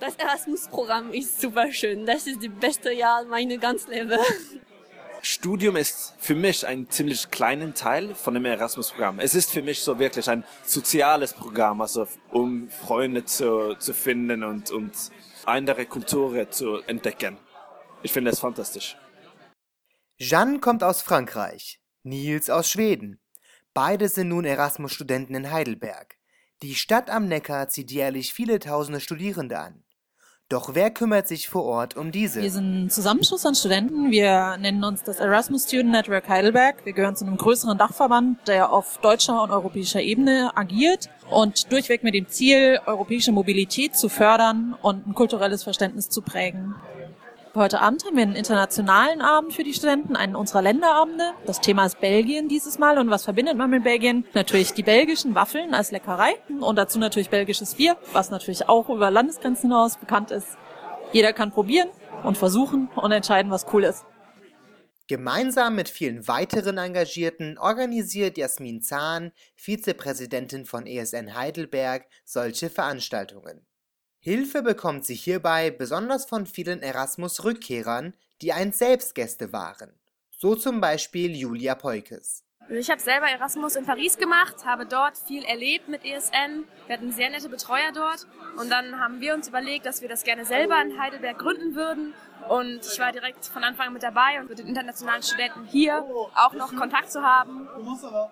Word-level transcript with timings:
Das 0.00 0.14
Erasmus-Programm 0.16 1.12
ist 1.12 1.40
super 1.42 1.70
schön. 1.70 2.06
Das 2.06 2.26
ist 2.26 2.42
das 2.42 2.50
beste 2.58 2.90
Jahr 2.90 3.22
meines 3.26 3.60
ganzen 3.60 3.90
Lebens. 3.90 4.20
Studium 5.20 5.76
ist 5.76 6.14
für 6.18 6.34
mich 6.34 6.66
ein 6.66 6.88
ziemlich 6.88 7.30
kleiner 7.30 7.74
Teil 7.74 8.14
von 8.14 8.32
dem 8.32 8.46
Erasmus-Programm. 8.46 9.20
Es 9.20 9.34
ist 9.34 9.50
für 9.50 9.60
mich 9.60 9.80
so 9.80 9.98
wirklich 9.98 10.30
ein 10.30 10.44
soziales 10.64 11.34
Programm, 11.34 11.82
also 11.82 12.08
um 12.30 12.70
Freunde 12.70 13.26
zu, 13.26 13.74
zu 13.78 13.92
finden 13.92 14.42
und, 14.42 14.70
und 14.70 14.92
andere 15.44 15.84
Kulturen 15.84 16.50
zu 16.50 16.78
entdecken. 16.86 17.36
Ich 18.02 18.12
finde 18.12 18.30
es 18.30 18.40
fantastisch. 18.40 18.96
Jeanne 20.18 20.60
kommt 20.60 20.82
aus 20.82 21.02
Frankreich, 21.02 21.78
Nils 22.02 22.48
aus 22.48 22.70
Schweden. 22.70 23.20
Beide 23.74 24.08
sind 24.08 24.28
nun 24.28 24.46
Erasmus-Studenten 24.46 25.34
in 25.34 25.50
Heidelberg. 25.50 26.16
Die 26.62 26.74
Stadt 26.74 27.10
am 27.10 27.26
Neckar 27.26 27.68
zieht 27.68 27.90
jährlich 27.90 28.32
viele 28.32 28.58
tausende 28.58 29.00
Studierende 29.00 29.58
an. 29.58 29.84
Doch 30.50 30.74
wer 30.74 30.90
kümmert 30.90 31.28
sich 31.28 31.48
vor 31.48 31.62
Ort 31.64 31.96
um 31.96 32.10
diese? 32.10 32.42
Wir 32.42 32.50
sind 32.50 32.86
ein 32.86 32.90
Zusammenschluss 32.90 33.46
an 33.46 33.54
Studenten. 33.54 34.10
Wir 34.10 34.56
nennen 34.56 34.82
uns 34.82 35.04
das 35.04 35.20
Erasmus 35.20 35.68
Student 35.68 35.92
Network 35.92 36.28
Heidelberg. 36.28 36.84
Wir 36.84 36.92
gehören 36.92 37.14
zu 37.14 37.24
einem 37.24 37.36
größeren 37.36 37.78
Dachverband, 37.78 38.48
der 38.48 38.72
auf 38.72 38.98
deutscher 38.98 39.44
und 39.44 39.52
europäischer 39.52 40.00
Ebene 40.00 40.50
agiert 40.56 41.08
und 41.30 41.70
durchweg 41.70 42.02
mit 42.02 42.14
dem 42.14 42.26
Ziel, 42.26 42.80
europäische 42.84 43.30
Mobilität 43.30 43.94
zu 43.94 44.08
fördern 44.08 44.74
und 44.82 45.06
ein 45.06 45.14
kulturelles 45.14 45.62
Verständnis 45.62 46.10
zu 46.10 46.20
prägen. 46.20 46.74
Heute 47.56 47.80
Abend 47.80 48.04
haben 48.04 48.14
wir 48.14 48.22
einen 48.22 48.36
internationalen 48.36 49.20
Abend 49.20 49.52
für 49.52 49.64
die 49.64 49.74
Studenten, 49.74 50.14
einen 50.14 50.36
unserer 50.36 50.62
Länderabende. 50.62 51.32
Das 51.46 51.60
Thema 51.60 51.84
ist 51.84 52.00
Belgien 52.00 52.48
dieses 52.48 52.78
Mal. 52.78 52.96
Und 52.96 53.10
was 53.10 53.24
verbindet 53.24 53.56
man 53.56 53.70
mit 53.70 53.82
Belgien? 53.82 54.24
Natürlich 54.34 54.72
die 54.72 54.84
belgischen 54.84 55.34
Waffeln 55.34 55.74
als 55.74 55.90
Leckerei 55.90 56.36
und 56.60 56.76
dazu 56.76 57.00
natürlich 57.00 57.28
belgisches 57.28 57.74
Bier, 57.74 57.96
was 58.12 58.30
natürlich 58.30 58.68
auch 58.68 58.88
über 58.88 59.10
Landesgrenzen 59.10 59.68
hinaus 59.68 59.96
bekannt 59.96 60.30
ist. 60.30 60.46
Jeder 61.12 61.32
kann 61.32 61.50
probieren 61.50 61.88
und 62.22 62.38
versuchen 62.38 62.88
und 62.94 63.10
entscheiden, 63.10 63.50
was 63.50 63.66
cool 63.72 63.82
ist. 63.82 64.04
Gemeinsam 65.08 65.74
mit 65.74 65.88
vielen 65.88 66.28
weiteren 66.28 66.78
Engagierten 66.78 67.58
organisiert 67.58 68.38
Jasmin 68.38 68.80
Zahn, 68.80 69.32
Vizepräsidentin 69.56 70.66
von 70.66 70.86
ESN 70.86 71.34
Heidelberg, 71.34 72.06
solche 72.24 72.70
Veranstaltungen. 72.70 73.66
Hilfe 74.22 74.60
bekommt 74.60 75.06
sie 75.06 75.14
hierbei 75.14 75.70
besonders 75.70 76.26
von 76.26 76.44
vielen 76.44 76.82
Erasmus-Rückkehrern, 76.82 78.12
die 78.42 78.52
einst 78.52 78.78
selbst 78.78 79.14
Gäste 79.14 79.54
waren. 79.54 79.94
So 80.36 80.54
zum 80.54 80.78
Beispiel 80.78 81.34
Julia 81.34 81.74
Peukes. 81.74 82.44
Ich 82.68 82.90
habe 82.90 83.00
selber 83.00 83.28
Erasmus 83.28 83.76
in 83.76 83.86
Paris 83.86 84.18
gemacht, 84.18 84.66
habe 84.66 84.84
dort 84.84 85.16
viel 85.16 85.42
erlebt 85.44 85.88
mit 85.88 86.04
ESN. 86.04 86.64
Wir 86.86 86.96
hatten 86.96 87.10
sehr 87.12 87.30
nette 87.30 87.48
Betreuer 87.48 87.92
dort. 87.94 88.26
Und 88.58 88.70
dann 88.70 89.00
haben 89.00 89.22
wir 89.22 89.34
uns 89.34 89.48
überlegt, 89.48 89.86
dass 89.86 90.02
wir 90.02 90.08
das 90.08 90.22
gerne 90.22 90.44
selber 90.44 90.80
in 90.82 91.00
Heidelberg 91.00 91.38
gründen 91.38 91.74
würden. 91.74 92.12
Und 92.48 92.80
ich 92.84 92.98
war 93.00 93.12
direkt 93.12 93.46
von 93.46 93.64
Anfang 93.64 93.88
an 93.88 93.92
mit 93.94 94.02
dabei 94.02 94.38
und 94.40 94.50
mit 94.50 94.58
den 94.58 94.66
internationalen 94.66 95.22
Studenten 95.22 95.64
hier 95.64 96.04
auch 96.34 96.52
noch 96.52 96.76
Kontakt 96.76 97.10
zu 97.10 97.22
haben. 97.22 97.68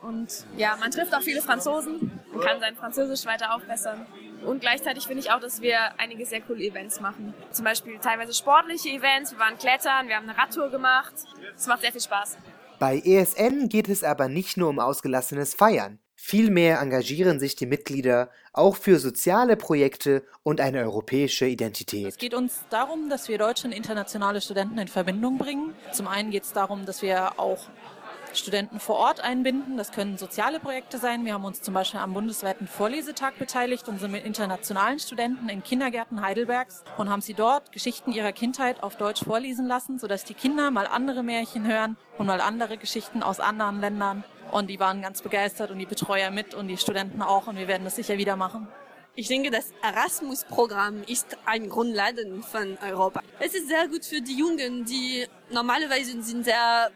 Und 0.00 0.46
ja, 0.56 0.76
man 0.76 0.92
trifft 0.92 1.12
auch 1.12 1.22
viele 1.22 1.42
Franzosen 1.42 2.20
und 2.32 2.40
kann 2.40 2.60
sein 2.60 2.76
Französisch 2.76 3.26
weiter 3.26 3.54
aufbessern. 3.54 4.06
Und 4.44 4.60
gleichzeitig 4.60 5.06
finde 5.06 5.20
ich 5.20 5.30
auch, 5.30 5.40
dass 5.40 5.62
wir 5.62 5.78
einige 5.98 6.26
sehr 6.26 6.40
coole 6.40 6.64
Events 6.64 7.00
machen. 7.00 7.34
Zum 7.50 7.64
Beispiel 7.64 7.98
teilweise 7.98 8.34
sportliche 8.34 8.88
Events. 8.88 9.32
Wir 9.32 9.38
waren 9.38 9.56
klettern, 9.58 10.08
wir 10.08 10.16
haben 10.16 10.28
eine 10.28 10.38
Radtour 10.38 10.70
gemacht. 10.70 11.14
Es 11.56 11.66
macht 11.66 11.82
sehr 11.82 11.92
viel 11.92 12.00
Spaß. 12.00 12.36
Bei 12.78 12.98
ESN 12.98 13.68
geht 13.68 13.88
es 13.88 14.02
aber 14.02 14.28
nicht 14.28 14.56
nur 14.56 14.68
um 14.68 14.80
ausgelassenes 14.80 15.54
Feiern. 15.54 16.00
Vielmehr 16.24 16.80
engagieren 16.80 17.40
sich 17.40 17.56
die 17.56 17.66
Mitglieder 17.66 18.30
auch 18.52 18.76
für 18.76 18.98
soziale 18.98 19.56
Projekte 19.56 20.24
und 20.44 20.60
eine 20.60 20.78
europäische 20.80 21.46
Identität. 21.46 22.06
Es 22.06 22.16
geht 22.16 22.34
uns 22.34 22.64
darum, 22.70 23.08
dass 23.08 23.28
wir 23.28 23.38
deutsche 23.38 23.66
und 23.66 23.72
internationale 23.72 24.40
Studenten 24.40 24.78
in 24.78 24.88
Verbindung 24.88 25.38
bringen. 25.38 25.74
Zum 25.92 26.06
einen 26.06 26.30
geht 26.30 26.44
es 26.44 26.52
darum, 26.52 26.86
dass 26.86 27.02
wir 27.02 27.40
auch 27.40 27.66
Studenten 28.36 28.80
vor 28.80 28.96
Ort 28.96 29.20
einbinden. 29.20 29.76
Das 29.76 29.92
können 29.92 30.18
soziale 30.18 30.60
Projekte 30.60 30.98
sein. 30.98 31.24
Wir 31.24 31.34
haben 31.34 31.44
uns 31.44 31.62
zum 31.62 31.74
Beispiel 31.74 32.00
am 32.00 32.14
bundesweiten 32.14 32.66
Vorlesetag 32.66 33.38
beteiligt 33.38 33.88
und 33.88 34.00
sind 34.00 34.12
mit 34.12 34.24
internationalen 34.24 34.98
Studenten 34.98 35.48
in 35.48 35.62
Kindergärten 35.62 36.22
Heidelbergs 36.22 36.84
und 36.98 37.10
haben 37.10 37.20
sie 37.20 37.34
dort 37.34 37.72
Geschichten 37.72 38.12
ihrer 38.12 38.32
Kindheit 38.32 38.82
auf 38.82 38.96
Deutsch 38.96 39.24
vorlesen 39.24 39.66
lassen, 39.66 39.98
sodass 39.98 40.24
die 40.24 40.34
Kinder 40.34 40.70
mal 40.70 40.86
andere 40.86 41.22
Märchen 41.22 41.66
hören 41.66 41.96
und 42.18 42.26
mal 42.26 42.40
andere 42.40 42.78
Geschichten 42.78 43.22
aus 43.22 43.40
anderen 43.40 43.80
Ländern. 43.80 44.24
Und 44.50 44.68
die 44.68 44.80
waren 44.80 45.02
ganz 45.02 45.22
begeistert 45.22 45.70
und 45.70 45.78
die 45.78 45.86
Betreuer 45.86 46.30
mit 46.30 46.54
und 46.54 46.68
die 46.68 46.76
Studenten 46.76 47.22
auch 47.22 47.46
und 47.46 47.56
wir 47.56 47.68
werden 47.68 47.84
das 47.84 47.96
sicher 47.96 48.18
wieder 48.18 48.36
machen. 48.36 48.68
Ich 49.14 49.28
denke, 49.28 49.50
das 49.50 49.74
Erasmus-Programm 49.82 51.02
ist 51.06 51.36
ein 51.44 51.68
Grundladen 51.68 52.42
von 52.42 52.78
Europa. 52.82 53.22
Es 53.40 53.54
ist 53.54 53.68
sehr 53.68 53.86
gut 53.86 54.06
für 54.06 54.22
die 54.22 54.38
Jungen, 54.38 54.86
die 54.86 55.26
normalerweise 55.50 56.22
sind 56.22 56.44
sehr 56.46 56.90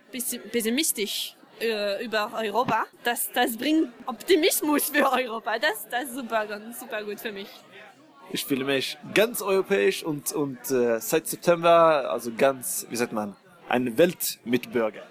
pessimistisch 0.51 1.37
äh, 1.61 2.03
über 2.03 2.33
Europa. 2.35 2.87
Das, 3.05 3.31
das 3.33 3.59
bringt 3.59 3.93
Optimismus 4.07 4.89
für 4.89 5.13
Europa. 5.13 5.59
Das, 5.59 5.87
das 5.91 6.05
ist 6.05 6.15
super, 6.15 6.47
super 6.73 7.05
gut 7.05 7.21
für 7.21 7.33
mich. 7.33 7.49
Ich 8.33 8.47
fühle 8.47 8.65
mich 8.65 8.97
ganz 9.13 9.43
europäisch 9.43 10.03
und, 10.03 10.33
und 10.33 10.59
äh, 10.71 10.99
seit 11.01 11.27
September, 11.27 12.11
also 12.11 12.33
ganz, 12.35 12.87
wie 12.89 12.97
sagt 12.97 13.13
man, 13.13 13.37
ein 13.69 13.99
Weltmitbürger. 13.99 15.03